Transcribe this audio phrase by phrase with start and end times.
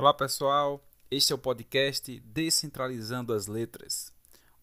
[0.00, 4.12] Olá pessoal, este é o podcast Descentralizando as Letras,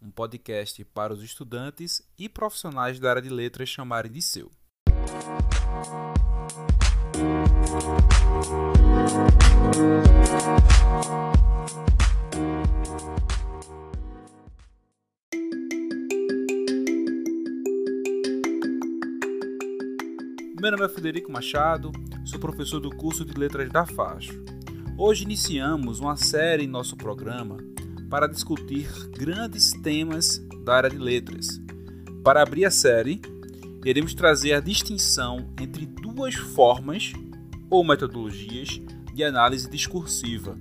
[0.02, 4.50] um podcast para os estudantes e profissionais da área de letras chamarem de seu.
[20.62, 21.92] Meu nome é Federico Machado,
[22.24, 24.55] sou professor do curso de Letras da FASO.
[24.98, 27.58] Hoje iniciamos uma série em nosso programa
[28.10, 31.62] para discutir grandes temas da área de letras.
[32.24, 33.22] Para abrir a série,
[33.84, 37.12] iremos trazer a distinção entre duas formas
[37.70, 38.80] ou metodologias
[39.14, 40.58] de análise discursiva: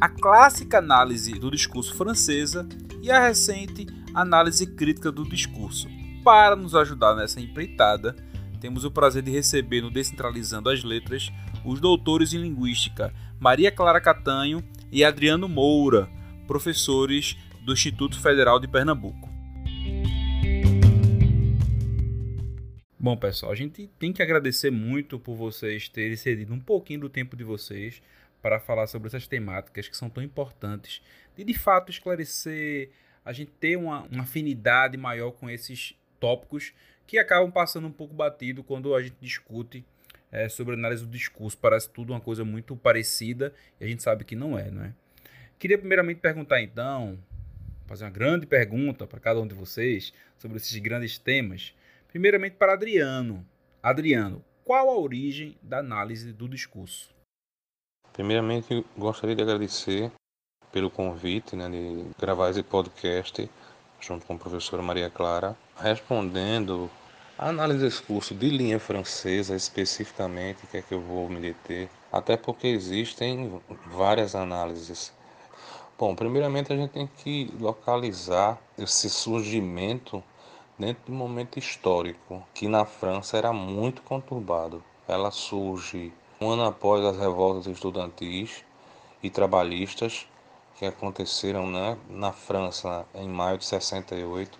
[0.00, 2.68] a clássica análise do discurso francesa
[3.00, 5.88] e a recente análise crítica do discurso.
[6.24, 8.16] Para nos ajudar nessa empreitada,
[8.60, 11.30] temos o prazer de receber no Descentralizando as Letras
[11.64, 14.62] os doutores em Linguística Maria Clara Catanho
[14.92, 16.10] e Adriano Moura,
[16.46, 19.30] professores do Instituto Federal de Pernambuco.
[22.98, 27.08] Bom, pessoal, a gente tem que agradecer muito por vocês terem cedido um pouquinho do
[27.08, 28.02] tempo de vocês
[28.42, 31.00] para falar sobre essas temáticas que são tão importantes,
[31.34, 32.90] de de fato esclarecer,
[33.24, 36.74] a gente ter uma, uma afinidade maior com esses tópicos
[37.06, 39.82] que acabam passando um pouco batido quando a gente discute
[40.30, 41.56] é, sobre análise do discurso.
[41.58, 44.92] Parece tudo uma coisa muito parecida e a gente sabe que não é, não é?
[45.58, 47.18] Queria primeiramente perguntar então,
[47.86, 51.74] fazer uma grande pergunta para cada um de vocês sobre esses grandes temas.
[52.08, 53.46] Primeiramente para Adriano.
[53.82, 57.14] Adriano, qual a origem da análise do discurso?
[58.12, 60.10] Primeiramente, gostaria de agradecer
[60.72, 63.50] pelo convite né, de gravar esse podcast
[64.00, 66.90] junto com a professora Maria Clara, respondendo
[67.48, 72.36] análise desse curso de linha francesa, especificamente, que é que eu vou me deter, até
[72.36, 75.10] porque existem várias análises.
[75.98, 80.22] Bom, primeiramente a gente tem que localizar esse surgimento
[80.78, 84.84] dentro de um momento histórico que na França era muito conturbado.
[85.08, 88.64] Ela surge um ano após as revoltas estudantis
[89.22, 90.26] e trabalhistas
[90.78, 94.58] que aconteceram né, na França em maio de 68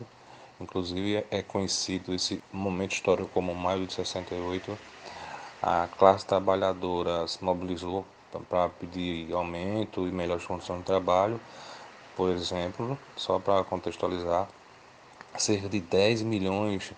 [0.61, 4.79] Inclusive é conhecido esse momento histórico como Maio de 68.
[5.63, 8.05] A classe trabalhadora se mobilizou
[8.49, 11.41] para pedir aumento e melhores condições de trabalho.
[12.17, 14.49] Por exemplo, só para contextualizar,
[15.39, 16.93] cerca de 10 milhões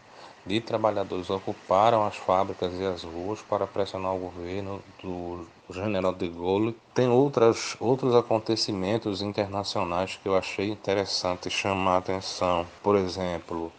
[0.44, 6.28] de trabalhadores ocuparam as fábricas e as ruas para pressionar o governo do general de
[6.28, 6.76] Gaulle.
[6.94, 12.66] Tem outras, outros acontecimentos internacionais que eu achei interessante chamar a atenção.
[12.82, 13.72] Por exemplo,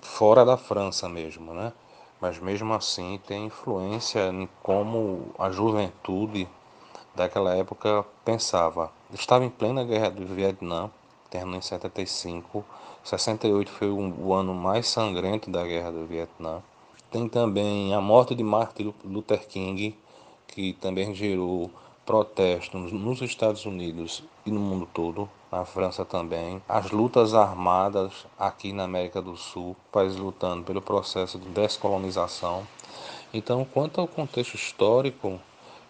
[0.00, 1.72] fora da França mesmo, né?
[2.20, 6.48] Mas mesmo assim tem influência em como a juventude
[7.14, 8.90] daquela época pensava.
[9.12, 10.90] Estava em plena guerra do Vietnã,
[11.30, 12.64] terminou em 75
[13.04, 16.62] 68 foi o ano mais sangrento da Guerra do Vietnã.
[17.10, 19.94] Tem também a morte de Martin Luther King,
[20.46, 21.70] que também gerou
[22.04, 26.60] protestos nos Estados Unidos e no mundo todo, na França também.
[26.68, 32.66] As lutas armadas aqui na América do Sul, países lutando pelo processo de descolonização.
[33.32, 35.40] Então, quanto ao contexto histórico,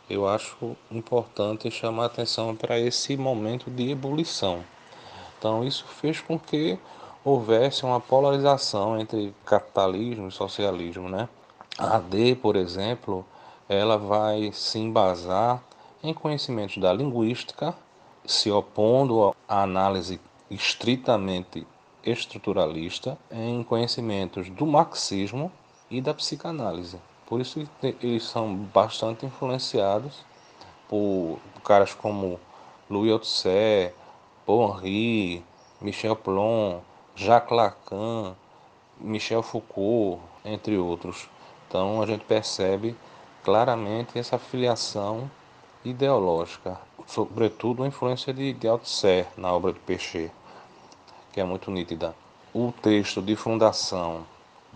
[0.09, 4.63] eu acho importante chamar atenção para esse momento de ebulição.
[5.39, 6.79] Então, isso fez com que
[7.25, 11.29] houvesse uma polarização entre capitalismo e socialismo, né?
[11.77, 13.25] A AD, por exemplo,
[13.69, 15.63] ela vai se embasar
[16.03, 17.75] em conhecimentos da linguística,
[18.25, 20.21] se opondo à análise
[20.51, 21.67] estritamente
[22.05, 25.51] estruturalista, em conhecimentos do marxismo
[25.91, 26.99] e da psicanálise.
[27.27, 30.25] Por isso eles são bastante influenciados
[30.89, 32.39] por caras como
[32.89, 33.95] Louis Althusser,
[34.45, 35.43] Paul Henry,
[35.81, 36.81] Michel Plon,
[37.17, 38.35] Jacques Lacan,
[39.01, 41.29] Michel Foucault, entre outros.
[41.67, 42.95] Então a gente percebe
[43.45, 45.31] claramente essa filiação
[45.85, 50.31] ideológica, sobretudo a influência de, de Althusser na obra de Peixe,
[51.31, 52.15] que é muito nítida.
[52.55, 54.25] O texto de fundação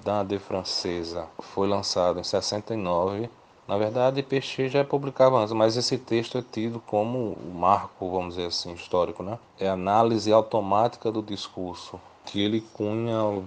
[0.05, 3.31] da De Francesa foi lançado em 69.
[3.67, 8.35] Na verdade, Peixe já publicava antes, mas esse texto é tido como o marco, vamos
[8.35, 9.39] dizer assim, histórico, né?
[9.59, 13.43] É a análise automática do discurso que ele cunha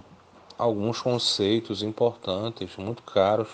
[0.57, 3.49] alguns conceitos importantes, muito caros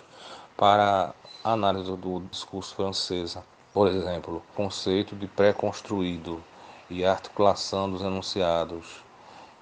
[0.57, 1.13] para
[1.43, 3.43] a análise do discurso francesa.
[3.71, 6.43] Por exemplo, o conceito de pré-construído
[6.89, 9.03] e articulação dos enunciados,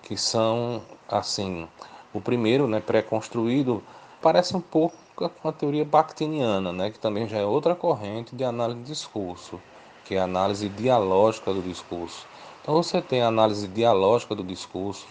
[0.01, 1.67] que são, assim,
[2.13, 3.83] o primeiro, né, pré-construído,
[4.21, 8.43] parece um pouco com a teoria bakhtiniana, né, que também já é outra corrente de
[8.43, 9.59] análise de discurso,
[10.05, 12.25] que é a análise dialógica do discurso.
[12.61, 15.05] Então você tem a análise dialógica do discurso,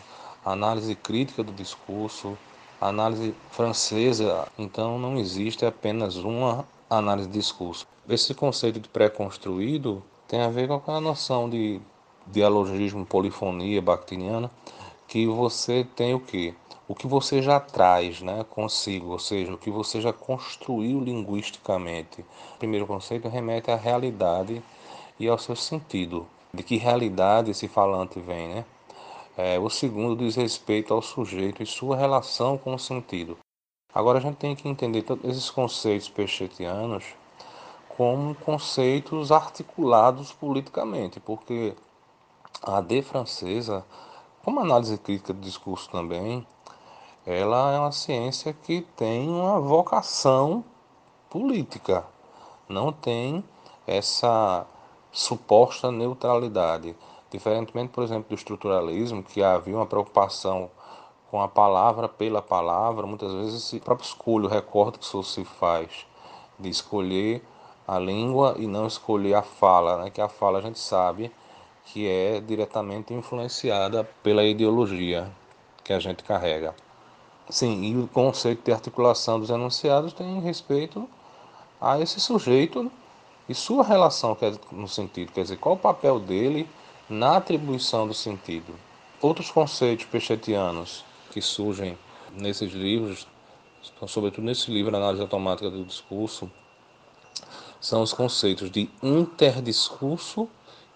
[0.44, 2.53] a análise crítica do discurso, a
[2.88, 4.46] análise francesa.
[4.58, 7.86] Então não existe apenas uma análise de discurso.
[8.08, 11.80] Esse conceito de pré-construído tem a ver com a noção de
[12.26, 14.50] dialogismo, polifonia bakhtiniana,
[15.08, 16.54] que você tem o que?
[16.86, 22.20] O que você já traz né, consigo, ou seja, o que você já construiu linguisticamente.
[22.54, 24.62] O primeiro conceito remete à realidade
[25.18, 26.26] e ao seu sentido.
[26.52, 28.64] De que realidade esse falante vem, né?
[29.36, 33.36] É, o segundo diz respeito ao sujeito e sua relação com o sentido.
[33.92, 37.04] Agora a gente tem que entender todos esses conceitos pechetianos
[37.96, 41.74] como conceitos articulados politicamente, porque
[42.62, 43.84] a D francesa,
[44.44, 46.46] como análise crítica do discurso também,
[47.26, 50.64] ela é uma ciência que tem uma vocação
[51.28, 52.04] política,
[52.68, 53.42] não tem
[53.86, 54.66] essa
[55.10, 56.96] suposta neutralidade.
[57.34, 60.70] Diferentemente, por exemplo, do estruturalismo, que havia uma preocupação
[61.32, 66.06] com a palavra pela palavra, muitas vezes esse próprio escolho, o recorte que se faz
[66.56, 67.42] de escolher
[67.88, 70.10] a língua e não escolher a fala, né?
[70.10, 71.32] que a fala a gente sabe
[71.86, 75.28] que é diretamente influenciada pela ideologia
[75.82, 76.72] que a gente carrega.
[77.50, 81.08] Sim, e o conceito de articulação dos enunciados tem respeito
[81.80, 82.88] a esse sujeito
[83.48, 84.38] e sua relação
[84.70, 86.68] no sentido, quer dizer, qual o papel dele
[87.08, 88.74] na atribuição do sentido.
[89.20, 91.98] Outros conceitos pechetianos que surgem
[92.32, 93.26] nesses livros,
[94.06, 96.50] sobretudo nesse livro Análise Automática do Discurso,
[97.80, 100.48] são os conceitos de interdiscurso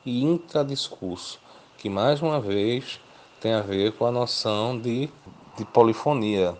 [0.05, 1.39] e intradiscurso,
[1.77, 3.01] que mais uma vez
[3.41, 5.11] tem a ver com a noção de,
[5.57, 6.59] de polifonia,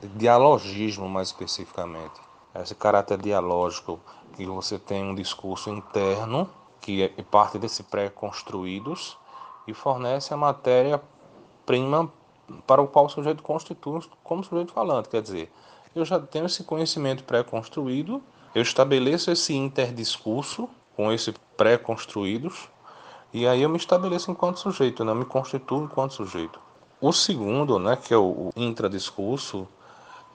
[0.00, 2.20] de dialogismo mais especificamente.
[2.54, 4.00] Esse caráter dialógico
[4.36, 9.16] que você tem um discurso interno que é parte desse pré-construídos
[9.66, 12.10] e fornece a matéria-prima
[12.66, 15.08] para o qual o sujeito constitui como sujeito falante.
[15.08, 15.52] Quer dizer,
[15.94, 18.22] eu já tenho esse conhecimento pré-construído
[18.54, 22.68] eu estabeleço esse interdiscurso com esse pré-construídos
[23.32, 25.12] e aí eu me estabeleço enquanto sujeito, né?
[25.12, 26.58] eu me constituo enquanto sujeito.
[27.00, 29.68] O segundo, né, que é o intradiscurso,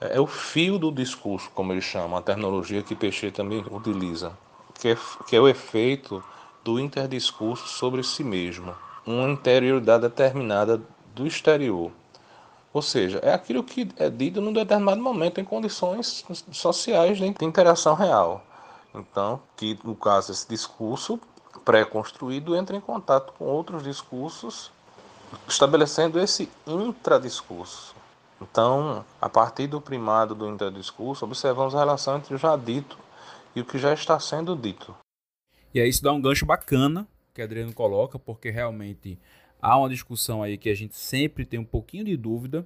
[0.00, 4.32] é, é o fio do discurso, como eles chamam, a terminologia que Peixe também utiliza,
[4.80, 6.24] que é, que é o efeito
[6.64, 8.74] do interdiscurso sobre si mesmo,
[9.06, 10.80] uma interioridade determinada
[11.14, 11.92] do exterior.
[12.72, 17.94] Ou seja, é aquilo que é dito num determinado momento em condições sociais de interação
[17.94, 18.42] real.
[18.94, 21.20] Então, que no caso esse discurso
[21.64, 24.72] pré-construído entra em contato com outros discursos,
[25.46, 27.94] estabelecendo esse intradiscurso.
[28.40, 32.98] Então, a partir do primado do intradiscurso, observamos a relação entre o já dito
[33.54, 34.94] e o que já está sendo dito.
[35.74, 37.04] E aí isso dá um gancho bacana
[37.34, 39.18] que Adriano coloca, porque realmente
[39.60, 42.64] há uma discussão aí que a gente sempre tem um pouquinho de dúvida.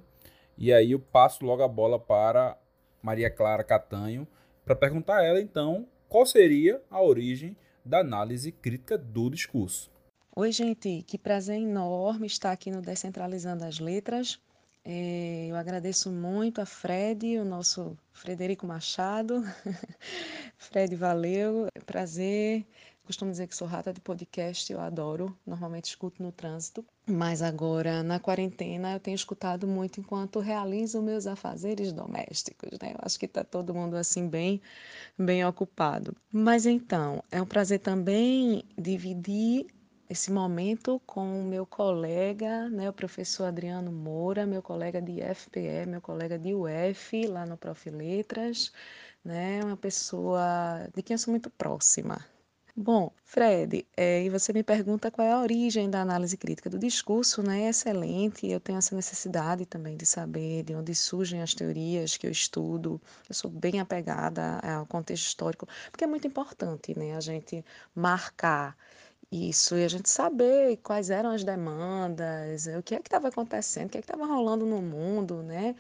[0.59, 2.59] E aí eu passo logo a bola para
[3.03, 4.29] Maria Clara Catanho
[4.63, 9.91] para perguntar a ela então qual seria a origem da análise crítica do discurso.
[10.37, 14.39] Oi, gente, que prazer enorme estar aqui no Descentralizando as Letras.
[14.85, 19.43] É, eu agradeço muito a Fred, o nosso Frederico Machado.
[20.59, 22.67] Fred, valeu, prazer
[23.09, 28.03] costumo dizer que sou rata de podcast, eu adoro, normalmente escuto no trânsito, mas agora
[28.03, 32.93] na quarentena eu tenho escutado muito enquanto realizo meus afazeres domésticos, né?
[32.93, 34.61] Eu acho que está todo mundo assim bem,
[35.19, 36.15] bem ocupado.
[36.31, 39.67] Mas então, é um prazer também dividir
[40.11, 45.87] esse momento com o meu colega, né, o professor Adriano Moura, meu colega de FPE,
[45.87, 47.89] meu colega de UF, lá no Prof.
[47.89, 48.71] Letras,
[49.25, 52.23] né, uma pessoa de quem eu sou muito próxima,
[52.81, 56.79] Bom, Fred, é, e você me pergunta qual é a origem da análise crítica do
[56.79, 57.63] discurso, né?
[57.65, 62.25] É excelente, eu tenho essa necessidade também de saber de onde surgem as teorias que
[62.25, 63.01] eu estudo.
[63.29, 67.17] Eu sou bem apegada ao contexto histórico, porque é muito importante, né?
[67.17, 67.65] A gente
[67.97, 68.77] marcar
[69.31, 73.89] isso e a gente saber quais eram as demandas, o que é que estava acontecendo,
[73.89, 75.75] o que é que estava rolando no mundo, né?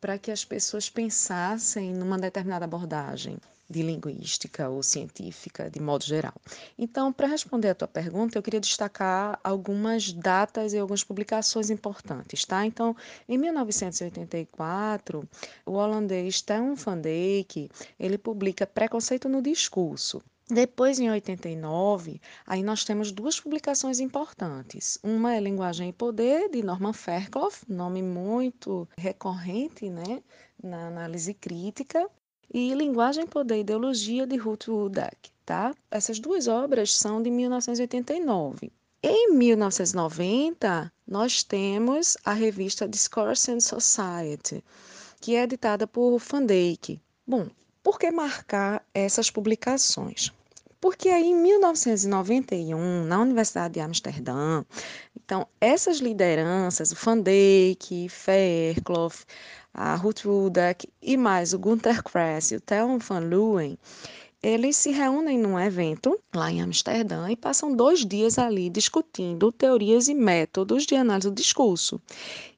[0.00, 3.36] Para que as pessoas pensassem numa determinada abordagem
[3.68, 6.34] de linguística ou científica, de modo geral.
[6.78, 12.44] Então, para responder a tua pergunta, eu queria destacar algumas datas e algumas publicações importantes,
[12.44, 12.64] tá?
[12.64, 12.96] Então,
[13.28, 15.28] em 1984,
[15.64, 22.84] o holandês Theo van Dijk, ele publica Preconceito no Discurso, depois, em 89, aí nós
[22.84, 24.96] temos duas publicações importantes.
[25.02, 30.22] Uma é Linguagem e Poder, de Norman Fairclough, nome muito recorrente né,
[30.62, 32.08] na análise crítica,
[32.52, 35.30] e Linguagem, Poder e Ideologia, de Ruth Wodak.
[35.44, 35.74] tá?
[35.90, 38.72] Essas duas obras são de 1989.
[39.02, 44.64] Em 1990, nós temos a revista Discourse and Society,
[45.20, 47.00] que é editada por Van Dyck.
[47.26, 47.48] Bom,
[47.82, 50.32] por que marcar essas publicações?
[50.80, 54.64] Porque aí em 1991, na Universidade de Amsterdã,
[55.16, 59.14] então essas lideranças, o Van Dyck, Fairclough,
[59.78, 63.78] a Ruth Rudek e mais o Gunther Kress e o Theo van Leeuwen,
[64.42, 70.08] eles se reúnem num evento lá em Amsterdã e passam dois dias ali discutindo teorias
[70.08, 72.00] e métodos de análise do discurso,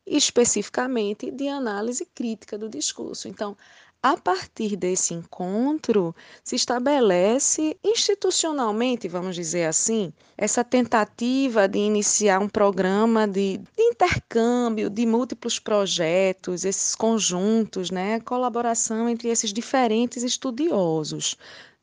[0.06, 3.26] especificamente de análise crítica do discurso.
[3.26, 3.56] Então,
[4.02, 6.14] a partir desse encontro,
[6.44, 14.88] se estabelece institucionalmente, vamos dizer assim, essa tentativa de iniciar um programa de, de, intercâmbio
[14.88, 21.36] de múltiplos projetos, esses conjuntos, né, colaboração entre esses diferentes estudiosos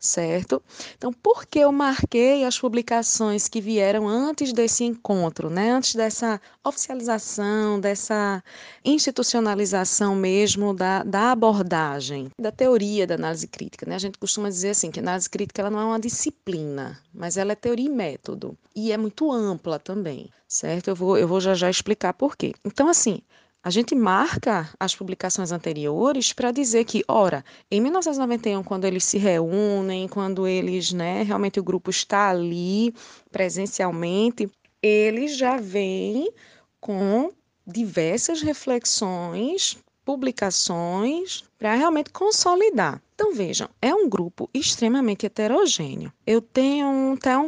[0.05, 0.61] certo?
[0.97, 5.71] Então, por que eu marquei as publicações que vieram antes desse encontro, né?
[5.71, 8.43] Antes dessa oficialização, dessa
[8.83, 13.95] institucionalização mesmo da, da abordagem, da teoria da análise crítica, né?
[13.95, 17.37] A gente costuma dizer assim que a análise crítica ela não é uma disciplina, mas
[17.37, 20.89] ela é teoria e método e é muito ampla também, certo?
[20.89, 22.53] Eu vou eu vou já já explicar por quê.
[22.63, 23.21] Então, assim,
[23.65, 29.17] a gente marca as publicações anteriores para dizer que, ora, em 1991, quando eles se
[29.17, 32.93] reúnem, quando eles, né, realmente o grupo está ali
[33.31, 34.47] presencialmente,
[34.83, 36.31] eles já vêm
[36.79, 37.31] com
[37.65, 43.01] diversas reflexões, publicações para realmente consolidar.
[43.15, 46.13] Então vejam, é um grupo extremamente heterogêneo.
[46.23, 47.47] Eu tenho um Theon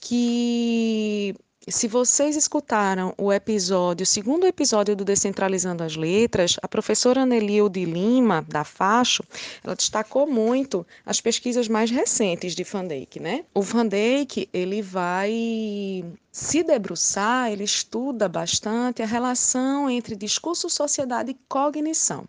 [0.00, 1.34] que
[1.72, 7.68] se vocês escutaram o episódio, o segundo episódio do Descentralizando as Letras, a professora Anelio
[7.68, 9.24] de Lima, da Facho,
[9.62, 13.44] ela destacou muito as pesquisas mais recentes de Van Dyck, né?
[13.54, 21.30] O Van Dyck, ele vai se debruçar, ele estuda bastante a relação entre discurso, sociedade
[21.30, 22.28] e cognição.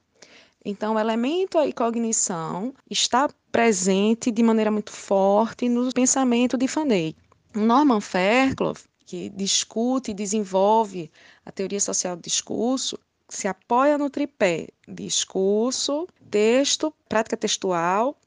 [0.63, 6.87] Então, o elemento e cognição está presente de maneira muito forte no pensamento de Van
[6.87, 7.15] Dyck.
[7.53, 11.11] Norman Fairclough, que discute e desenvolve
[11.45, 18.17] a teoria social do discurso, se apoia no tripé discurso, texto, prática textual,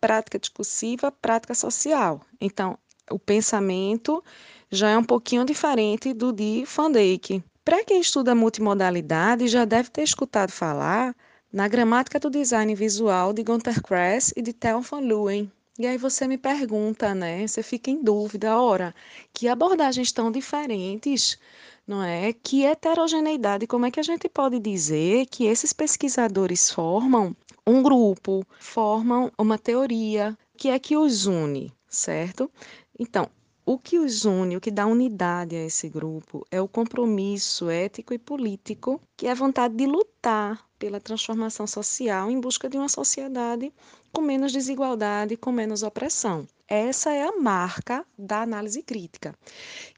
[0.00, 2.20] prática discursiva, prática social.
[2.40, 2.78] Então,
[3.10, 4.22] o pensamento
[4.70, 7.42] já é um pouquinho diferente do de Van Dyck.
[7.64, 11.14] Para quem estuda multimodalidade, já deve ter escutado falar
[11.52, 15.50] na gramática do design visual de Gunther Kress e de Theo van Leeuwen.
[15.78, 17.46] E aí você me pergunta, né?
[17.46, 18.92] Você fica em dúvida, ora,
[19.32, 21.38] que abordagens tão diferentes,
[21.86, 22.32] não é?
[22.32, 28.44] Que heterogeneidade, como é que a gente pode dizer que esses pesquisadores formam um grupo,
[28.58, 32.50] formam uma teoria, que é que os une, certo?
[32.98, 33.30] Então,
[33.70, 38.14] o que os une, o que dá unidade a esse grupo é o compromisso ético
[38.14, 42.88] e político, que é a vontade de lutar pela transformação social em busca de uma
[42.88, 43.70] sociedade
[44.10, 46.48] com menos desigualdade, com menos opressão.
[46.66, 49.34] Essa é a marca da análise crítica.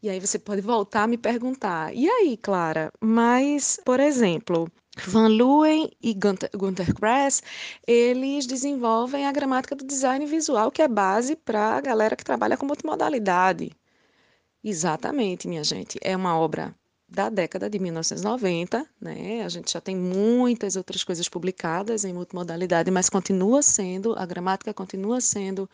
[0.02, 4.68] E aí você pode voltar a me perguntar: e aí, Clara, mas, por exemplo,
[5.06, 7.42] Van Leeuwen e Gunther, Grass,
[7.86, 12.56] eles desenvolvem a gramática do design visual, que é base para a galera que trabalha
[12.56, 13.70] com multimodalidade.
[14.62, 15.98] Exatamente, minha gente.
[16.02, 16.74] É uma obra
[17.08, 19.42] da década de 1990, né?
[19.44, 24.72] A gente já tem muitas outras coisas publicadas em multimodalidade, mas continua sendo, a gramática
[24.72, 25.68] continua sendo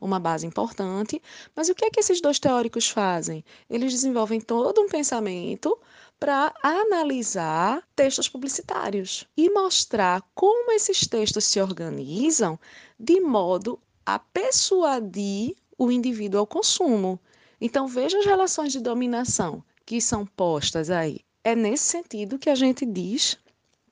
[0.00, 1.22] uma base importante.
[1.54, 3.44] Mas o que é que esses dois teóricos fazem?
[3.68, 5.78] Eles desenvolvem todo um pensamento
[6.20, 12.60] para analisar textos publicitários e mostrar como esses textos se organizam
[12.98, 17.18] de modo a persuadir o indivíduo ao consumo.
[17.58, 21.20] Então, veja as relações de dominação que são postas aí.
[21.42, 23.38] É nesse sentido que a gente diz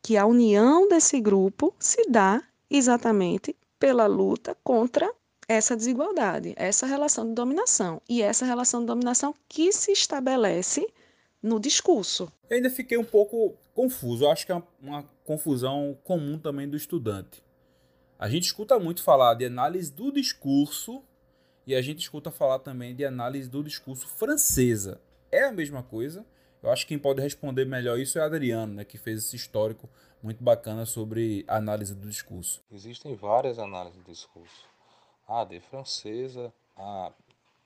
[0.03, 5.11] que a união desse grupo se dá exatamente pela luta contra
[5.49, 10.87] essa desigualdade, essa relação de dominação e essa relação de dominação que se estabelece
[11.43, 12.31] no discurso.
[12.49, 14.25] Eu ainda fiquei um pouco confuso.
[14.25, 17.43] Eu acho que é uma, uma confusão comum também do estudante.
[18.19, 21.03] A gente escuta muito falar de análise do discurso
[21.67, 26.27] e a gente escuta falar também de análise do discurso francesa é a mesma coisa.
[26.63, 29.89] Eu acho que quem pode responder melhor isso é Adriano, né, que fez esse histórico
[30.23, 32.61] muito bacana sobre a análise do discurso.
[32.71, 34.67] Existem várias análises do discurso.
[35.27, 37.13] A de francesa, a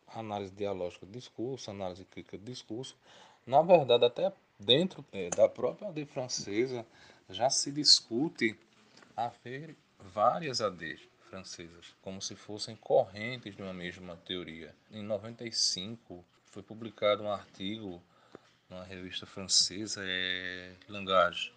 [0.08, 2.96] análise dialógica do discurso, a análise crítica do discurso.
[3.46, 6.86] Na verdade, até dentro é, da própria AD francesa
[7.28, 8.56] já se discute
[9.16, 14.74] haver várias ADs francesas, como se fossem correntes de uma mesma teoria.
[14.90, 18.02] Em 95 foi publicado um artigo
[18.68, 21.52] numa revista francesa, é Langage,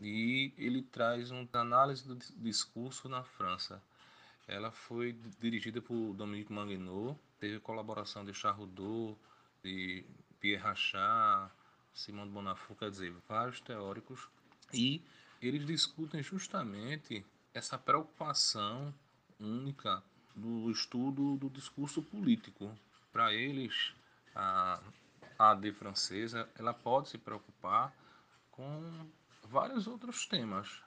[0.00, 3.82] e ele traz uma análise do discurso na França.
[4.46, 8.70] Ela foi dirigida por Dominique Manguinot, teve colaboração de Charles
[9.62, 10.04] de
[10.40, 11.52] Pierre Rachat,
[11.92, 14.28] Simone Bonafou, quer dizer, vários teóricos,
[14.72, 15.02] e
[15.40, 18.94] eles discutem justamente essa preocupação
[19.40, 20.02] única
[20.34, 22.76] do estudo do discurso político.
[23.12, 23.92] Para eles,
[24.34, 24.80] a
[25.38, 27.92] AD francesa ela pode se preocupar
[28.50, 29.08] com
[29.48, 30.82] vários outros temas.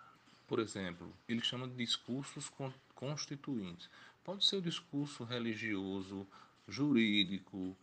[0.48, 2.52] Por exemplo, eles chamam de discursos
[2.94, 3.90] constituintes.
[4.24, 6.28] Pode ser o discurso religioso,
[6.68, 7.76] jurídico,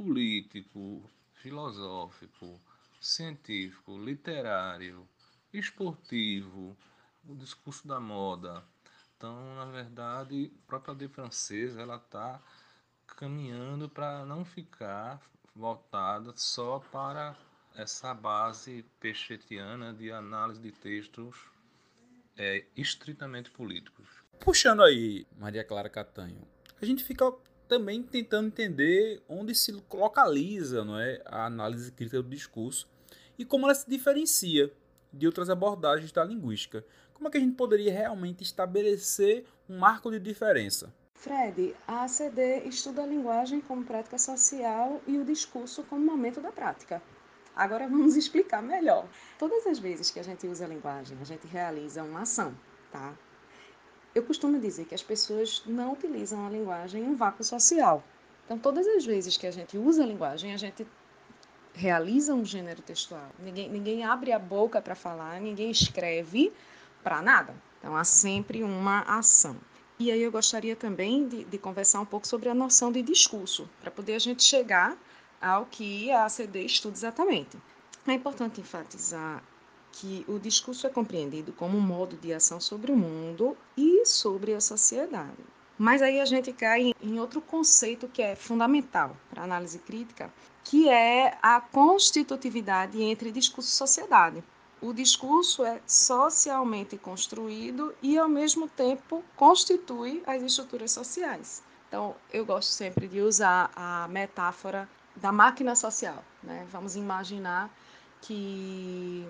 [0.00, 1.02] político,
[1.34, 2.58] filosófico,
[2.98, 5.06] científico, literário,
[5.52, 6.74] esportivo,
[7.28, 8.64] o discurso da moda.
[9.14, 12.40] Então, na verdade, a própria de francesa ela está
[13.06, 15.20] caminhando para não ficar
[15.54, 17.36] voltada só para
[17.74, 21.36] essa base pechetiana de análise de textos
[22.38, 24.08] é, estritamente políticos.
[24.40, 26.48] Puxando aí Maria Clara Catanho,
[26.80, 27.30] a gente fica
[27.70, 32.88] também tentando entender onde se localiza não é, a análise crítica do discurso
[33.38, 34.72] e como ela se diferencia
[35.12, 36.84] de outras abordagens da linguística.
[37.14, 40.92] Como é que a gente poderia realmente estabelecer um marco de diferença?
[41.14, 46.50] Fred, a ACD estuda a linguagem como prática social e o discurso como momento da
[46.50, 47.00] prática.
[47.54, 49.06] Agora vamos explicar melhor.
[49.38, 52.52] Todas as vezes que a gente usa a linguagem, a gente realiza uma ação,
[52.90, 53.14] tá?
[54.14, 58.02] Eu costumo dizer que as pessoas não utilizam a linguagem em um vácuo social.
[58.44, 60.84] Então, todas as vezes que a gente usa a linguagem, a gente
[61.72, 63.30] realiza um gênero textual.
[63.38, 66.52] Ninguém, ninguém abre a boca para falar, ninguém escreve
[67.02, 67.54] para nada.
[67.78, 69.56] Então, há sempre uma ação.
[69.98, 73.68] E aí eu gostaria também de, de conversar um pouco sobre a noção de discurso,
[73.80, 74.96] para poder a gente chegar
[75.40, 77.56] ao que a ACD estuda exatamente.
[78.06, 79.42] É importante enfatizar
[79.92, 84.54] que o discurso é compreendido como um modo de ação sobre o mundo e sobre
[84.54, 85.44] a sociedade.
[85.76, 90.30] Mas aí a gente cai em outro conceito que é fundamental para a análise crítica,
[90.62, 94.44] que é a constitutividade entre discurso e sociedade.
[94.82, 101.62] O discurso é socialmente construído e, ao mesmo tempo, constitui as estruturas sociais.
[101.88, 106.24] Então, eu gosto sempre de usar a metáfora da máquina social.
[106.42, 106.66] Né?
[106.70, 107.70] Vamos imaginar
[108.20, 109.26] que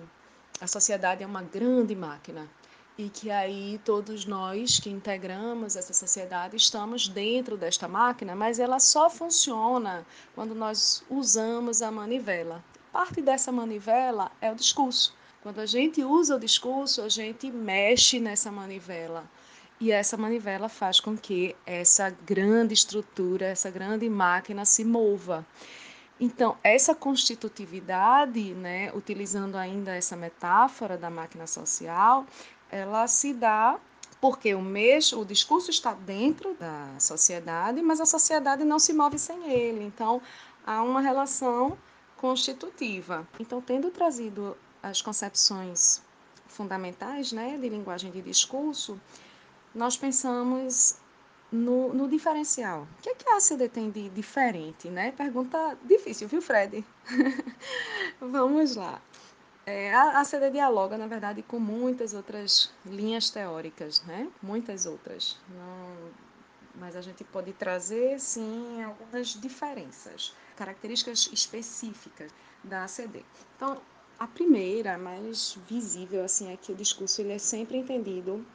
[0.61, 2.47] a sociedade é uma grande máquina
[2.95, 8.79] e que aí todos nós que integramos essa sociedade estamos dentro desta máquina, mas ela
[8.79, 12.63] só funciona quando nós usamos a manivela.
[12.91, 15.15] Parte dessa manivela é o discurso.
[15.41, 19.23] Quando a gente usa o discurso, a gente mexe nessa manivela.
[19.79, 25.43] E essa manivela faz com que essa grande estrutura, essa grande máquina se mova.
[26.23, 32.27] Então, essa constitutividade, né, utilizando ainda essa metáfora da máquina social,
[32.69, 33.79] ela se dá
[34.21, 34.61] porque o
[35.19, 39.83] o discurso está dentro da sociedade, mas a sociedade não se move sem ele.
[39.83, 40.21] Então,
[40.63, 41.75] há uma relação
[42.17, 43.27] constitutiva.
[43.39, 46.03] Então, tendo trazido as concepções
[46.45, 49.01] fundamentais, né, de linguagem de discurso,
[49.73, 51.00] nós pensamos
[51.51, 52.87] no, no diferencial.
[52.99, 55.11] O que, é que a ACD tem de diferente, né?
[55.11, 56.85] Pergunta difícil, viu, Fred?
[58.21, 59.01] Vamos lá.
[59.65, 64.29] É, a ACD dialoga, na verdade, com muitas outras linhas teóricas, né?
[64.41, 65.37] Muitas outras.
[65.49, 66.11] Não,
[66.75, 72.31] mas a gente pode trazer, sim, algumas diferenças, características específicas
[72.63, 73.23] da ACD.
[73.55, 73.81] Então,
[74.17, 78.45] a primeira, mais visível, assim, é que o discurso ele é sempre entendido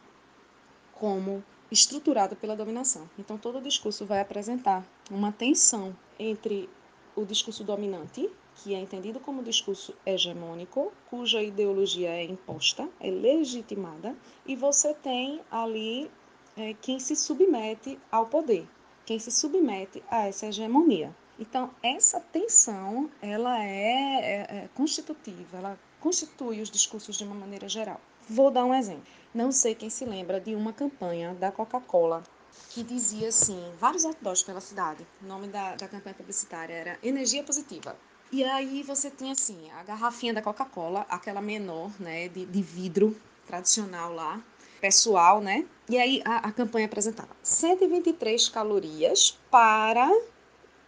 [0.92, 3.09] como estruturado pela dominação.
[3.18, 6.68] Então, todo discurso vai apresentar uma tensão entre
[7.14, 14.16] o discurso dominante, que é entendido como discurso hegemônico, cuja ideologia é imposta, é legitimada,
[14.46, 16.11] e você tem ali
[16.57, 18.66] é, quem se submete ao poder,
[19.05, 21.14] quem se submete a essa hegemonia.
[21.38, 27.68] Então, essa tensão, ela é, é, é constitutiva, ela constitui os discursos de uma maneira
[27.68, 28.00] geral.
[28.28, 29.04] Vou dar um exemplo.
[29.32, 32.22] Não sei quem se lembra de uma campanha da Coca-Cola
[32.70, 35.06] que dizia assim, vários outdoors pela cidade.
[35.22, 37.96] O nome da, da campanha publicitária era Energia Positiva.
[38.32, 43.16] E aí você tinha assim, a garrafinha da Coca-Cola, aquela menor, né, de, de vidro
[43.46, 44.42] tradicional lá,
[44.80, 45.64] pessoal, né?
[45.88, 50.10] E aí a, a campanha apresentava 123 calorias para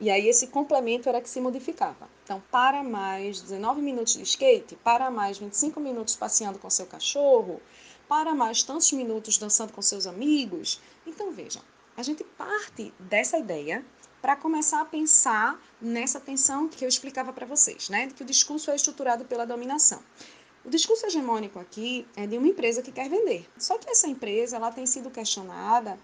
[0.01, 2.09] e aí esse complemento era que se modificava.
[2.29, 7.59] Então, para mais 19 minutos de skate, para mais 25 minutos passeando com seu cachorro,
[8.07, 10.79] para mais tantos minutos dançando com seus amigos.
[11.07, 11.63] Então, vejam,
[11.97, 13.83] a gente parte dessa ideia
[14.21, 18.09] para começar a pensar nessa tensão que eu explicava para vocês, né?
[18.09, 20.03] De que o discurso é estruturado pela dominação.
[20.67, 23.49] O discurso hegemônico aqui é de uma empresa que quer vender.
[23.57, 25.99] Só que essa empresa ela tem sido questionada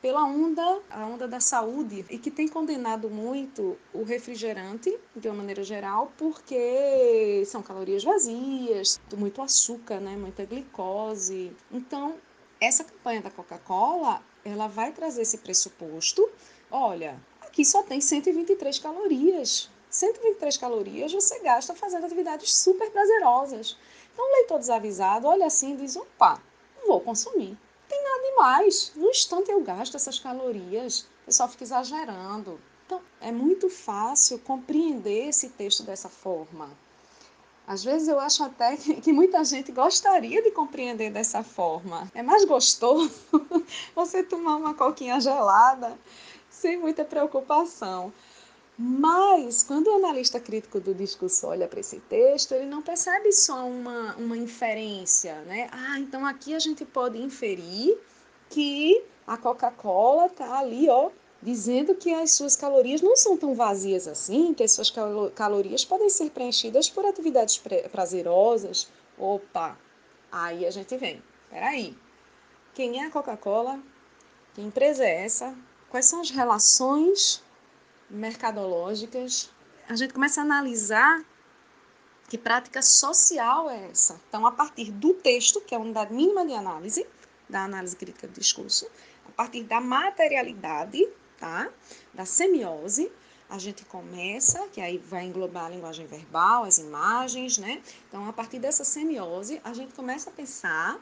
[0.00, 5.38] pela onda, a onda da saúde, e que tem condenado muito o refrigerante, de uma
[5.38, 11.52] maneira geral, porque são calorias vazias, muito açúcar, né, muita glicose.
[11.70, 12.14] Então,
[12.60, 16.28] essa campanha da Coca-Cola, ela vai trazer esse pressuposto.
[16.70, 19.70] Olha, aqui só tem 123 calorias.
[19.90, 23.76] 123 calorias você gasta fazendo atividades super prazerosas.
[24.12, 26.40] Então, o leitor desavisado olha assim e diz: opa,
[26.86, 27.56] vou consumir
[27.88, 28.92] tem nada demais.
[28.94, 32.60] No instante eu gasto essas calorias, o pessoal fica exagerando.
[32.86, 36.70] Então, é muito fácil compreender esse texto dessa forma.
[37.66, 42.10] Às vezes eu acho até que muita gente gostaria de compreender dessa forma.
[42.14, 43.12] É mais gostoso
[43.94, 45.98] você tomar uma coquinha gelada
[46.48, 48.12] sem muita preocupação.
[48.80, 53.66] Mas, quando o analista crítico do discurso olha para esse texto, ele não percebe só
[53.66, 55.68] uma, uma inferência, né?
[55.72, 57.98] Ah, então aqui a gente pode inferir
[58.48, 61.10] que a Coca-Cola está ali, ó,
[61.42, 64.92] dizendo que as suas calorias não são tão vazias assim, que as suas
[65.34, 67.60] calorias podem ser preenchidas por atividades
[67.90, 68.88] prazerosas.
[69.18, 69.76] Opa,
[70.30, 71.20] aí a gente vem.
[71.50, 71.98] Peraí,
[72.74, 73.80] quem é a Coca-Cola?
[74.54, 75.52] Que empresa é essa?
[75.90, 77.42] Quais são as relações
[78.10, 79.50] mercadológicas,
[79.88, 81.24] a gente começa a analisar
[82.28, 84.20] que prática social é essa.
[84.28, 87.06] Então, a partir do texto, que é a unidade mínima de análise,
[87.48, 88.86] da análise crítica do discurso,
[89.26, 91.70] a partir da materialidade, tá?
[92.12, 93.10] da semiose,
[93.48, 97.82] a gente começa, que aí vai englobar a linguagem verbal, as imagens, né?
[98.06, 100.98] Então, a partir dessa semiose, a gente começa a pensar,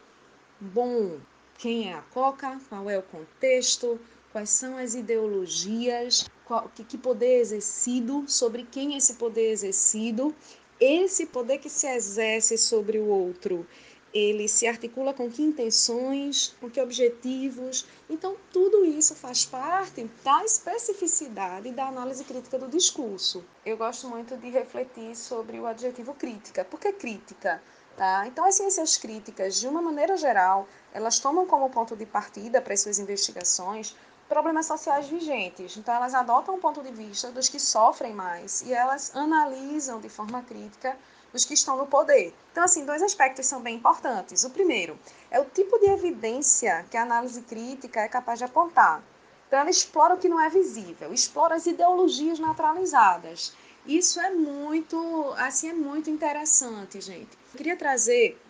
[0.60, 1.18] bom,
[1.58, 3.98] quem é a Coca, qual é o contexto,
[4.36, 10.36] quais são as ideologias, qual, que, que poder exercido, sobre quem esse poder exercido,
[10.78, 13.66] esse poder que se exerce sobre o outro,
[14.12, 17.86] ele se articula com que intenções, com que objetivos.
[18.10, 23.42] Então, tudo isso faz parte da especificidade da análise crítica do discurso.
[23.64, 26.62] Eu gosto muito de refletir sobre o adjetivo crítica.
[26.62, 27.62] Por que crítica?
[27.96, 28.26] Tá?
[28.26, 32.74] Então, as ciências críticas, de uma maneira geral, elas tomam como ponto de partida para
[32.74, 33.96] as suas investigações
[34.28, 35.76] problemas sociais vigentes.
[35.76, 40.08] Então, elas adotam o ponto de vista dos que sofrem mais e elas analisam de
[40.08, 40.96] forma crítica
[41.32, 42.34] os que estão no poder.
[42.52, 44.44] Então, assim, dois aspectos são bem importantes.
[44.44, 44.98] O primeiro
[45.30, 49.02] é o tipo de evidência que a análise crítica é capaz de apontar.
[49.46, 53.54] Então, ela explora o que não é visível, explora as ideologias naturalizadas.
[53.86, 57.38] Isso é muito, assim, é muito interessante, gente.
[57.52, 58.40] Eu queria trazer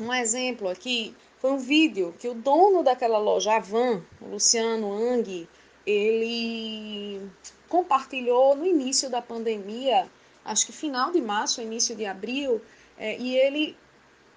[0.00, 5.48] um exemplo aqui foi um vídeo que o dono daquela loja, a Van, Luciano Ang,
[5.86, 7.20] ele
[7.68, 10.10] compartilhou no início da pandemia,
[10.44, 12.60] acho que final de março, início de abril,
[12.98, 13.76] é, e ele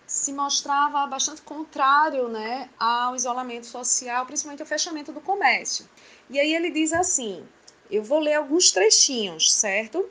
[0.05, 5.89] se mostrava bastante contrário né, ao isolamento social, principalmente ao fechamento do comércio.
[6.29, 7.43] E aí ele diz assim:
[7.89, 10.07] eu vou ler alguns trechinhos, certo?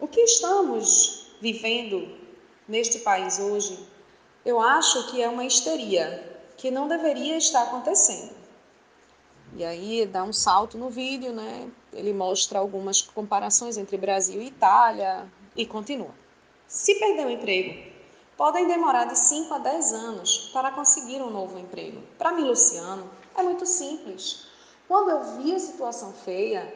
[0.00, 2.16] O que estamos vivendo
[2.66, 3.78] neste país hoje
[4.48, 8.32] eu acho que é uma histeria que não deveria estar acontecendo.
[9.54, 11.70] E aí dá um salto no vídeo, né?
[11.92, 16.14] Ele mostra algumas comparações entre Brasil e Itália e continua.
[16.66, 17.92] Se perder o emprego,
[18.38, 22.00] podem demorar de 5 a 10 anos para conseguir um novo emprego.
[22.16, 24.46] Para mim, Luciano, é muito simples.
[24.88, 26.74] Quando eu vi a situação feia,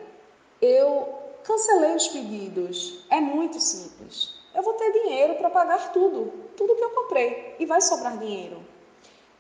[0.61, 1.09] eu
[1.43, 3.03] cancelei os pedidos.
[3.09, 7.67] É muito simples eu vou ter dinheiro para pagar tudo, tudo que eu comprei, e
[7.67, 8.63] vai sobrar dinheiro.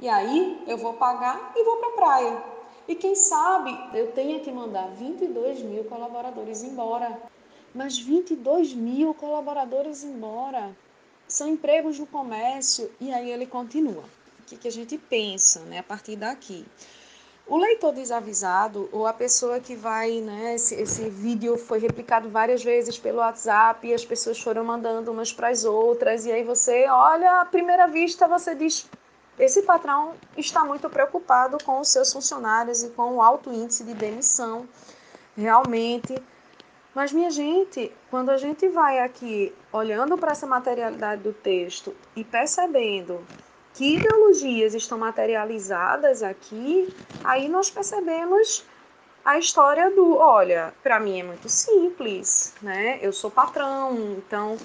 [0.01, 2.45] E aí eu vou pagar e vou para a praia.
[2.89, 7.21] E quem sabe eu tenha que mandar 22 mil colaboradores embora.
[7.75, 10.77] Mas 22 mil colaboradores embora.
[11.29, 12.91] São empregos no comércio.
[13.01, 14.05] E aí ele continua.
[14.41, 16.67] O que, que a gente pensa né, a partir daqui?
[17.47, 22.63] O leitor desavisado ou a pessoa que vai, né, esse, esse vídeo foi replicado várias
[22.63, 26.89] vezes pelo WhatsApp e as pessoas foram mandando umas para as outras e aí você
[26.89, 28.89] olha, à primeira vista você diz,
[29.39, 33.95] esse patrão está muito preocupado com os seus funcionários e com o alto índice de
[33.95, 34.69] demissão,
[35.37, 36.15] realmente.
[36.95, 42.23] Mas minha gente, quando a gente vai aqui olhando para essa materialidade do texto e
[42.23, 43.27] percebendo
[43.75, 48.65] que ideologias estão materializadas aqui, aí nós percebemos
[49.25, 52.99] a história do, olha, para mim é muito simples, né?
[53.01, 54.59] Eu sou patrão, então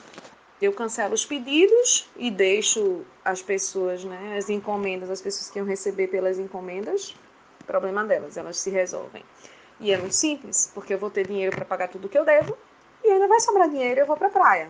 [0.61, 5.67] eu cancelo os pedidos e deixo as pessoas, né, as encomendas, as pessoas que iam
[5.67, 7.15] receber pelas encomendas,
[7.65, 9.23] problema delas, elas se resolvem.
[9.79, 12.57] E é muito simples, porque eu vou ter dinheiro para pagar tudo que eu devo
[13.03, 14.69] e ainda vai sobrar dinheiro eu vou para a praia.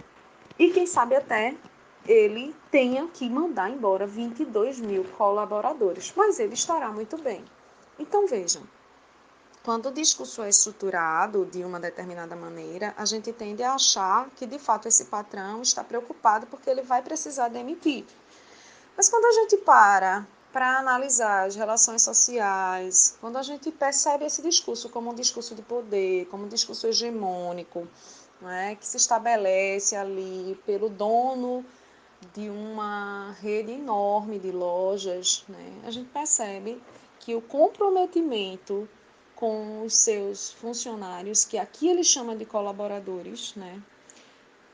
[0.60, 1.56] E quem sabe até
[2.08, 7.44] ele tenha que mandar embora 22 mil colaboradores, mas ele estará muito bem.
[8.00, 8.64] Então vejam,
[9.64, 14.46] quando o discurso é estruturado de uma determinada maneira, a gente tende a achar que
[14.46, 18.06] de fato esse patrão está preocupado porque ele vai precisar demitir.
[18.96, 24.42] Mas quando a gente para para analisar as relações sociais, quando a gente percebe esse
[24.42, 27.88] discurso como um discurso de poder, como um discurso hegemônico,
[28.44, 31.66] é, que se estabelece ali pelo dono
[32.34, 36.82] de uma rede enorme de lojas, né, a gente percebe
[37.20, 38.88] que o comprometimento
[39.38, 43.80] com os seus funcionários, que aqui ele chama de colaboradores, né?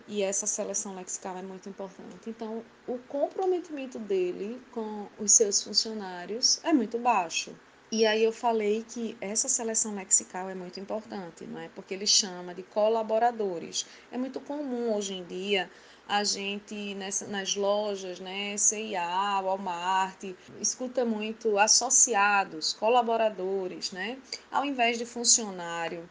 [0.07, 2.29] E essa seleção lexical é muito importante.
[2.29, 7.53] Então, o comprometimento dele com os seus funcionários é muito baixo.
[7.91, 11.69] E aí eu falei que essa seleção lexical é muito importante, não é?
[11.69, 13.85] Porque ele chama de colaboradores.
[14.11, 15.69] É muito comum hoje em dia
[16.07, 20.23] a gente nessa, nas lojas, né, CIA, Walmart,
[20.59, 24.17] escuta muito associados, colaboradores, né,
[24.51, 26.09] ao invés de funcionário.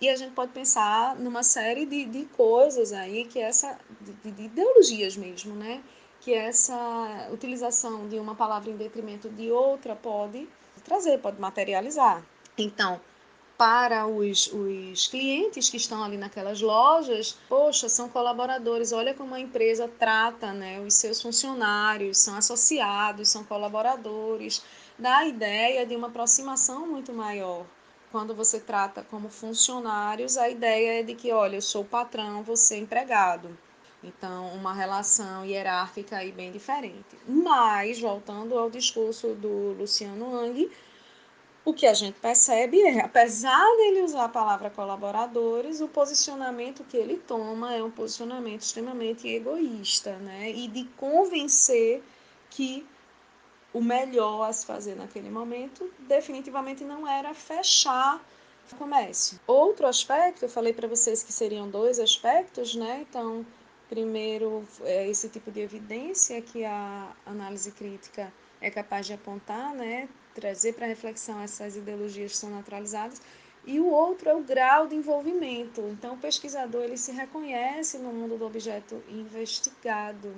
[0.00, 4.42] E a gente pode pensar numa série de, de coisas aí que essa de, de
[4.44, 5.82] ideologias mesmo, né,
[6.20, 10.48] que essa utilização de uma palavra em detrimento de outra pode
[10.84, 12.24] trazer, pode materializar.
[12.56, 13.00] Então,
[13.58, 19.40] para os, os clientes que estão ali naquelas lojas, poxa, são colaboradores, olha como a
[19.40, 24.62] empresa trata né, os seus funcionários, são associados, são colaboradores,
[24.96, 27.66] dá a ideia de uma aproximação muito maior.
[28.12, 32.76] Quando você trata como funcionários, a ideia é de que, olha, eu sou patrão, você
[32.76, 33.58] é empregado.
[34.02, 37.18] Então, uma relação hierárquica aí bem diferente.
[37.26, 40.70] Mas, voltando ao discurso do Luciano Ang,
[41.68, 46.96] o que a gente percebe é, apesar dele usar a palavra colaboradores, o posicionamento que
[46.96, 50.50] ele toma é um posicionamento extremamente egoísta, né?
[50.50, 52.02] E de convencer
[52.48, 52.86] que
[53.70, 58.18] o melhor a se fazer naquele momento definitivamente não era fechar
[58.72, 59.38] o comércio.
[59.46, 63.04] Outro aspecto, eu falei para vocês que seriam dois aspectos, né?
[63.06, 63.44] Então,
[63.90, 70.08] primeiro, é esse tipo de evidência que a análise crítica é capaz de apontar, né?
[70.38, 73.20] Trazer para reflexão essas ideologias que são naturalizadas,
[73.66, 75.82] e o outro é o grau de envolvimento.
[75.90, 80.32] Então, o pesquisador ele se reconhece no mundo do objeto investigado.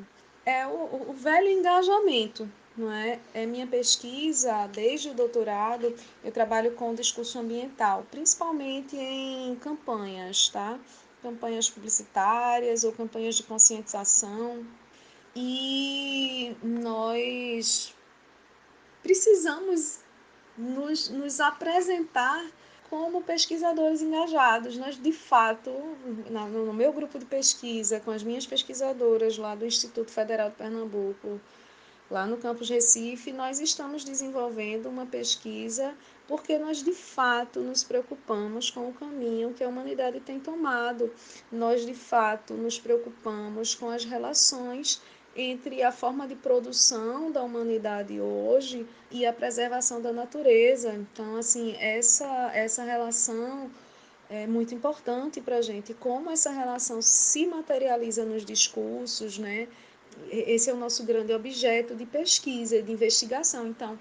[0.45, 3.21] É o, o velho engajamento, não é?
[3.35, 10.79] É minha pesquisa, desde o doutorado, eu trabalho com discurso ambiental, principalmente em campanhas, tá?
[11.23, 14.65] Campanhas publicitárias ou campanhas de conscientização.
[15.37, 17.95] E nós
[19.03, 19.99] precisamos
[20.57, 22.45] nos, nos apresentar
[22.89, 24.77] como pesquisadores engajados.
[24.77, 25.71] Nós, de fato,
[26.29, 31.41] no meu grupo de pesquisa, com as minhas pesquisadoras lá do Instituto Federal de Pernambuco,
[32.11, 35.95] lá no campus Recife, nós estamos desenvolvendo uma pesquisa
[36.27, 41.13] porque nós de fato nos preocupamos com o caminho que a humanidade tem tomado.
[41.51, 45.01] Nós de fato nos preocupamos com as relações
[45.37, 50.93] entre a forma de produção da humanidade hoje e a preservação da natureza.
[50.93, 53.71] Então, assim, essa, essa relação
[54.29, 55.95] é muito importante para a gente.
[55.95, 59.69] Como essa relação se materializa nos discursos, né?
[60.31, 63.67] Esse é o nosso grande objeto de pesquisa, de investigação.
[63.69, 63.99] Então,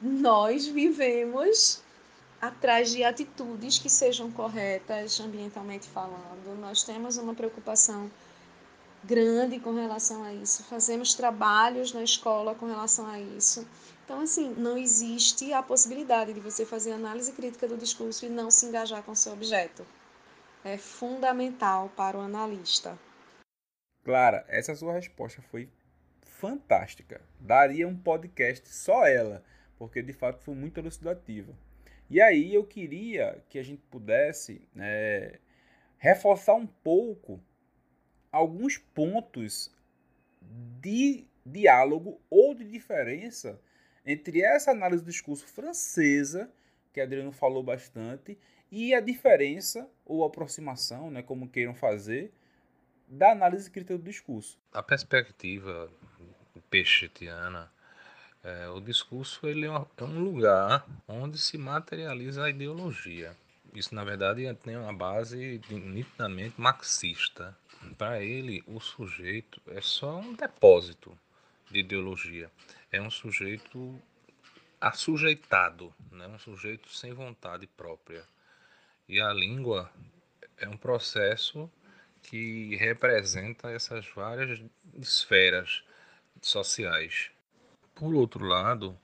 [0.00, 1.82] nós vivemos
[2.40, 6.58] atrás de atitudes que sejam corretas ambientalmente falando.
[6.58, 8.10] Nós temos uma preocupação
[9.04, 10.64] grande com relação a isso.
[10.64, 13.66] Fazemos trabalhos na escola com relação a isso.
[14.04, 18.50] Então, assim, não existe a possibilidade de você fazer análise crítica do discurso e não
[18.50, 19.86] se engajar com seu objeto.
[20.64, 22.98] É fundamental para o analista.
[24.04, 25.68] Clara, essa sua resposta foi
[26.22, 27.20] fantástica.
[27.38, 29.44] Daria um podcast só ela,
[29.78, 31.54] porque de fato foi muito elucidativa.
[32.08, 35.38] E aí eu queria que a gente pudesse é,
[35.98, 37.40] reforçar um pouco
[38.32, 39.70] alguns pontos
[40.80, 43.60] de diálogo ou de diferença
[44.04, 46.50] entre essa análise do discurso francesa,
[46.92, 48.38] que Adriano falou bastante,
[48.70, 52.32] e a diferença ou aproximação, né, como queiram fazer,
[53.06, 54.58] da análise crítica do discurso.
[54.72, 55.90] A perspectiva
[56.70, 57.70] peixetiana,
[58.42, 63.36] é, o discurso ele é, é um lugar onde se materializa a ideologia.
[63.72, 67.56] Isso, na verdade, tem uma base nitidamente marxista.
[67.96, 71.16] Para ele, o sujeito é só um depósito
[71.70, 72.50] de ideologia.
[72.90, 74.00] É um sujeito
[74.80, 76.26] assujeitado, né?
[76.26, 78.24] um sujeito sem vontade própria.
[79.08, 79.90] E a língua
[80.56, 81.70] é um processo
[82.22, 84.60] que representa essas várias
[84.94, 85.82] esferas
[86.42, 87.30] sociais.
[87.94, 88.98] Por outro lado,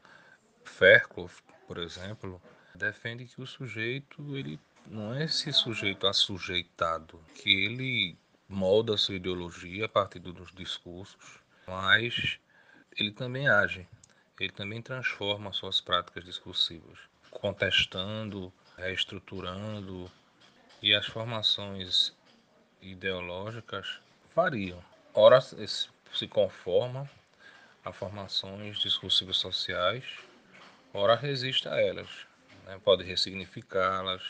[0.65, 1.31] Fairclough,
[1.67, 2.41] por exemplo,
[2.77, 8.17] defende que o sujeito ele não é esse sujeito assujeitado, que ele
[8.49, 12.39] molda sua ideologia a partir dos discursos, mas
[12.97, 13.87] ele também age,
[14.39, 16.99] ele também transforma suas práticas discursivas,
[17.31, 20.11] contestando, reestruturando,
[20.83, 22.15] e as formações
[22.81, 24.01] ideológicas
[24.35, 24.83] variam.
[25.15, 27.11] Ora se conforma
[27.85, 30.05] a formações discursivas sociais,
[30.93, 32.27] ora resiste a elas,
[32.67, 32.79] né?
[32.83, 34.23] pode ressignificá-las,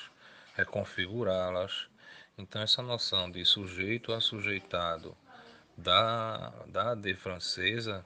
[0.54, 1.88] reconfigurá-las.
[2.38, 5.16] Então, essa noção de sujeito assujeitado
[5.76, 8.04] da, da AD francesa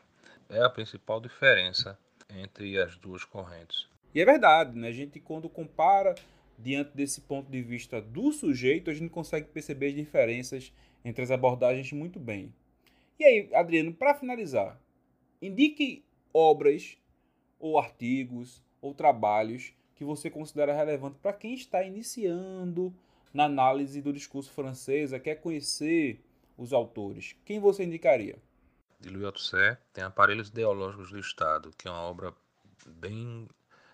[0.48, 3.88] é a principal diferença entre as duas correntes.
[4.14, 4.88] E é verdade, né?
[4.88, 6.14] a gente quando compara
[6.56, 10.72] diante desse ponto de vista do sujeito, a gente consegue perceber as diferenças
[11.04, 12.52] entre as abordagens muito bem.
[13.18, 14.78] E aí, Adriano, para finalizar,
[15.40, 16.98] indique obras
[17.58, 22.90] ou artigos ou trabalhos que você considera relevante para quem está iniciando
[23.34, 26.24] na análise do discurso francês, quer conhecer
[26.56, 27.36] os autores.
[27.44, 28.38] Quem você indicaria?
[28.98, 32.32] De Louis Althusser tem Aparelhos Ideológicos do Estado, que é uma obra
[32.86, 33.46] bem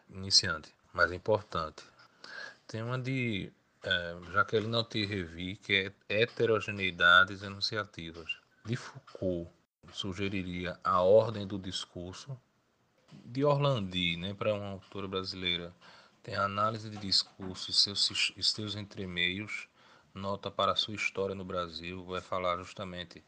[0.08, 1.82] iniciante, mas importante.
[2.68, 3.50] Tem uma de
[3.82, 8.36] é, Jacqueline Revi, que é Heterogeneidades Enunciativas.
[8.64, 9.50] De Foucault,
[9.90, 12.40] sugeriria A Ordem do Discurso.
[13.24, 15.74] De Orlandi, né, para uma autora brasileira,
[16.26, 19.68] tem a análise de discurso seus, seus entremeios,
[20.12, 23.22] nota para a sua história no Brasil, vai falar justamente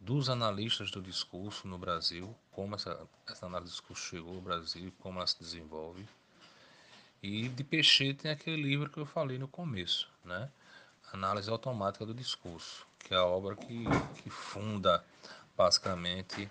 [0.00, 4.92] dos analistas do discurso no Brasil, como essa, essa análise do discurso chegou ao Brasil,
[4.98, 6.04] como ela se desenvolve.
[7.22, 10.50] E de Peixe tem aquele livro que eu falei no começo, né?
[11.12, 13.84] Análise Automática do Discurso, que é a obra que,
[14.24, 15.04] que funda
[15.56, 16.50] basicamente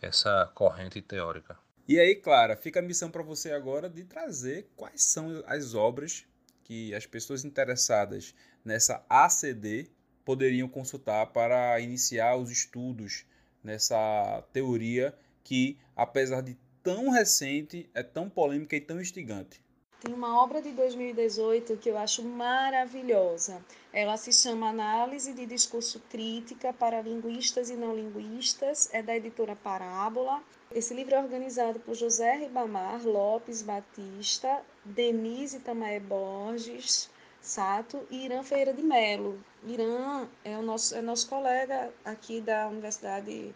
[0.00, 1.58] essa corrente teórica.
[1.88, 6.24] E aí, Clara, fica a missão para você agora de trazer quais são as obras
[6.62, 9.90] que as pessoas interessadas nessa ACD
[10.24, 13.26] poderiam consultar para iniciar os estudos
[13.64, 19.60] nessa teoria que, apesar de tão recente, é tão polêmica e tão instigante.
[20.02, 23.64] Tem uma obra de 2018 que eu acho maravilhosa.
[23.92, 29.54] Ela se chama Análise de Discurso Crítica para Linguistas e Não Linguistas, é da editora
[29.54, 30.42] Parábola.
[30.74, 37.08] Esse livro é organizado por José Ribamar Lopes Batista, Denise Tamaé Borges
[37.40, 39.38] Sato e Irã Ferreira de Melo.
[39.64, 43.54] Irã é o nosso, é nosso colega aqui da Universidade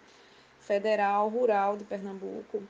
[0.60, 2.62] Federal Rural de Pernambuco.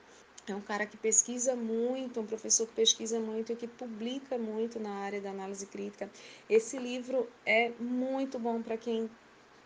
[0.49, 4.79] É um cara que pesquisa muito, um professor que pesquisa muito e que publica muito
[4.79, 6.09] na área da análise crítica.
[6.49, 9.11] Esse livro é muito bom para quem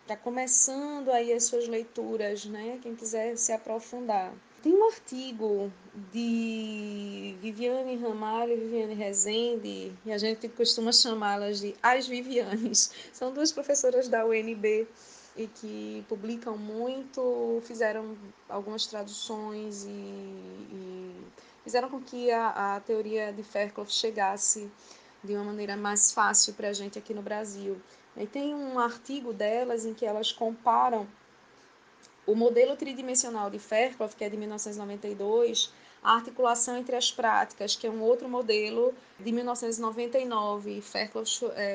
[0.01, 2.79] está começando aí as suas leituras, né?
[2.81, 4.33] Quem quiser se aprofundar.
[4.63, 5.71] Tem um artigo
[6.11, 12.91] de Viviane Ramalho e Viviane Rezende, e a gente costuma chamá-las de as Vivianes.
[13.13, 14.87] São duas professoras da UNB
[15.35, 18.17] e que publicam muito, fizeram
[18.49, 21.15] algumas traduções e, e
[21.63, 24.69] fizeram com que a, a teoria de Fairclough chegasse
[25.23, 27.81] de uma maneira mais fácil para a gente aqui no Brasil.
[28.17, 31.07] E tem um artigo delas em que elas comparam
[32.25, 37.85] o modelo tridimensional de Fairclough, que é de 1992, a articulação entre as práticas, que
[37.85, 41.25] é um outro modelo de 1999, Fairclough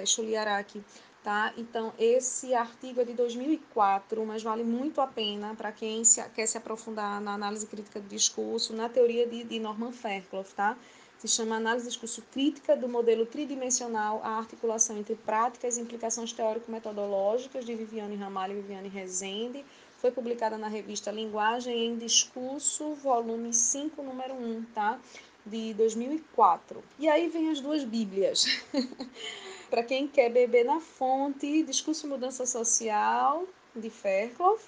[0.05, 0.83] Chuliaraki.
[1.27, 1.53] Tá?
[1.57, 6.47] Então, esse artigo é de 2004, mas vale muito a pena para quem se, quer
[6.47, 10.47] se aprofundar na análise crítica do discurso, na teoria de, de Norman Fairclough.
[10.55, 10.79] Tá?
[11.19, 16.33] Se chama Análise do Discurso Crítica do Modelo Tridimensional, a articulação entre práticas e implicações
[16.33, 19.65] teórico-metodológicas, de Viviane Ramalho e Viviane Rezende,
[19.99, 25.01] foi publicada na revista Linguagem em Discurso, volume 5, número 1, tá?
[25.45, 26.85] De 2004.
[27.01, 28.47] E aí vem as duas Bíblias.
[29.71, 33.45] Para quem quer beber na fonte, Discurso Mudança Social,
[33.75, 34.61] de Fairclough,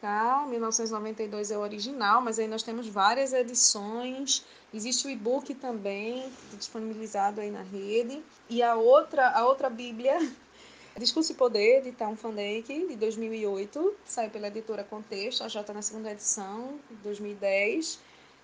[0.00, 0.44] tá?
[0.48, 4.44] 1992 é o original, mas aí nós temos várias edições.
[4.72, 8.22] Existe o e-book também, disponibilizado aí na rede.
[8.50, 10.18] E a outra, a outra Bíblia
[10.98, 15.82] Discurso e Poder, de Tom Dijk, de 2008, saiu pela editora Contexto, a J na
[15.82, 17.98] segunda edição, de 2010,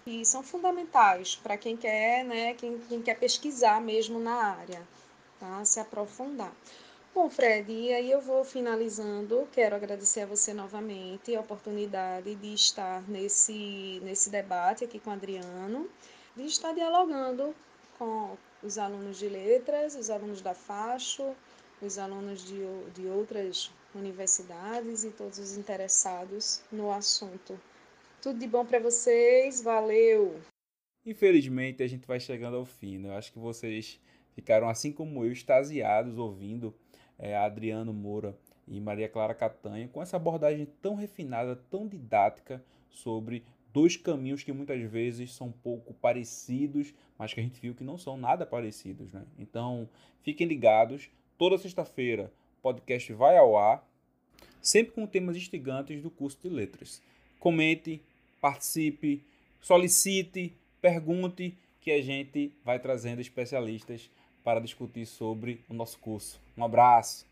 [0.07, 4.83] e são fundamentais para quem quer, né, quem, quem quer pesquisar mesmo na área.
[5.41, 5.65] Tá?
[5.65, 6.55] Se aprofundar.
[7.13, 9.49] Bom, Fred, e aí eu vou finalizando.
[9.53, 15.13] Quero agradecer a você novamente a oportunidade de estar nesse, nesse debate aqui com o
[15.13, 15.89] Adriano,
[16.37, 17.53] de estar dialogando
[17.99, 21.35] com os alunos de letras, os alunos da Facho,
[21.83, 22.61] os alunos de,
[22.95, 27.61] de outras universidades e todos os interessados no assunto.
[28.23, 30.41] Tudo de bom para vocês, valeu!
[31.05, 33.09] Infelizmente a gente vai chegando ao fim, né?
[33.09, 33.99] Eu acho que vocês
[34.41, 36.75] ficaram assim como eu, extasiados ouvindo
[37.19, 38.35] é, Adriano Moura
[38.67, 44.51] e Maria Clara Catanha com essa abordagem tão refinada, tão didática sobre dois caminhos que
[44.51, 49.13] muitas vezes são pouco parecidos, mas que a gente viu que não são nada parecidos,
[49.13, 49.25] né?
[49.39, 49.87] Então,
[50.23, 53.87] fiquem ligados, toda sexta-feira o podcast vai ao ar,
[54.63, 57.03] sempre com temas instigantes do curso de letras.
[57.39, 58.03] Comente,
[58.41, 59.23] participe,
[59.61, 64.11] solicite, pergunte, que a gente vai trazendo especialistas
[64.45, 66.41] para discutir sobre o nosso curso.
[66.57, 67.27] Um abraço!